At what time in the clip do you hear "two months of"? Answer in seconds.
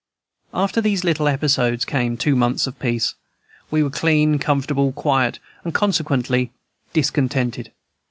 2.17-2.79